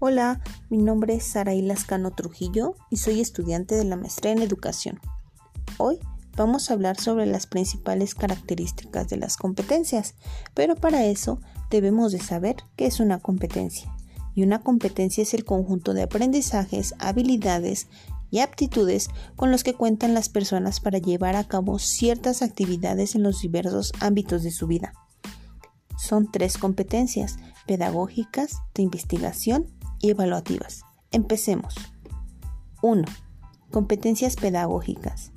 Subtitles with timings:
[0.00, 0.40] Hola,
[0.70, 5.00] mi nombre es Saraí Lascano Trujillo y soy estudiante de la maestría en educación.
[5.76, 5.98] Hoy
[6.36, 10.14] vamos a hablar sobre las principales características de las competencias,
[10.54, 13.92] pero para eso debemos de saber qué es una competencia.
[14.36, 17.88] Y una competencia es el conjunto de aprendizajes, habilidades
[18.30, 23.24] y aptitudes con los que cuentan las personas para llevar a cabo ciertas actividades en
[23.24, 24.92] los diversos ámbitos de su vida.
[25.98, 30.82] Son tres competencias, pedagógicas, de investigación y evaluativas.
[31.10, 31.74] Empecemos.
[32.82, 33.04] 1.
[33.70, 35.32] Competencias pedagógicas.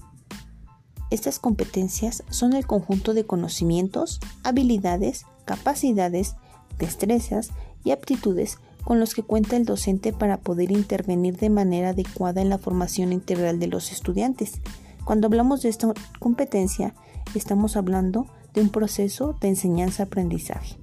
[1.09, 6.35] Estas competencias son el conjunto de conocimientos, habilidades, capacidades,
[6.77, 7.49] destrezas
[7.83, 12.49] y aptitudes con los que cuenta el docente para poder intervenir de manera adecuada en
[12.49, 14.61] la formación integral de los estudiantes.
[15.03, 16.95] Cuando hablamos de esta competencia,
[17.35, 20.77] estamos hablando de un proceso de enseñanza-aprendizaje.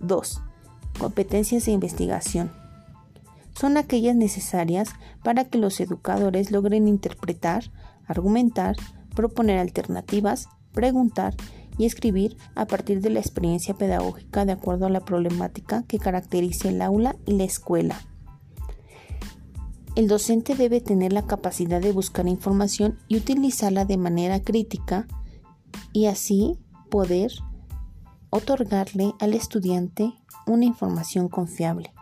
[0.00, 0.40] 2.
[0.98, 2.50] Competencias de investigación
[3.58, 4.90] son aquellas necesarias
[5.24, 7.72] para que los educadores logren interpretar,
[8.06, 8.76] argumentar,
[9.16, 11.34] proponer alternativas, preguntar
[11.76, 16.68] y escribir a partir de la experiencia pedagógica de acuerdo a la problemática que caracteriza
[16.68, 18.00] el aula y la escuela.
[19.96, 25.08] El docente debe tener la capacidad de buscar información y utilizarla de manera crítica
[25.92, 26.56] y así
[26.90, 27.32] poder
[28.30, 30.12] otorgarle al estudiante
[30.46, 31.92] una información confiable.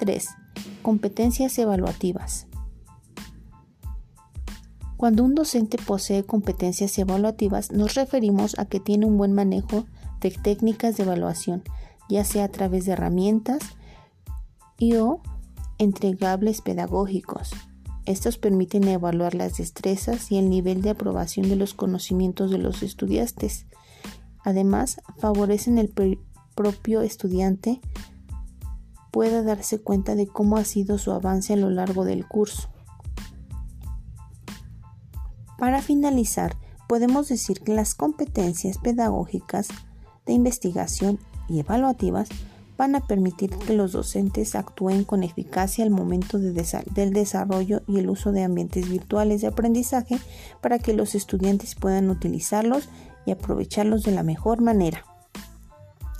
[0.00, 0.28] 3.
[0.82, 2.46] Competencias evaluativas.
[4.96, 9.86] Cuando un docente posee competencias evaluativas nos referimos a que tiene un buen manejo
[10.20, 11.62] de técnicas de evaluación,
[12.08, 13.60] ya sea a través de herramientas
[14.76, 15.20] y o
[15.78, 17.50] entregables pedagógicos.
[18.06, 22.82] Estos permiten evaluar las destrezas y el nivel de aprobación de los conocimientos de los
[22.82, 23.66] estudiantes.
[24.42, 25.92] Además, favorecen el
[26.54, 27.80] propio estudiante
[29.10, 32.68] pueda darse cuenta de cómo ha sido su avance a lo largo del curso.
[35.58, 36.56] Para finalizar,
[36.88, 39.68] podemos decir que las competencias pedagógicas
[40.24, 42.28] de investigación y evaluativas
[42.76, 48.08] van a permitir que los docentes actúen con eficacia al momento del desarrollo y el
[48.08, 50.18] uso de ambientes virtuales de aprendizaje
[50.60, 52.88] para que los estudiantes puedan utilizarlos
[53.26, 55.04] y aprovecharlos de la mejor manera.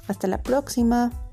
[0.08, 1.27] Hasta la próxima.